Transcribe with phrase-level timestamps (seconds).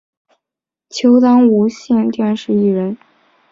[0.89, 2.97] 其后当无线电视艺人。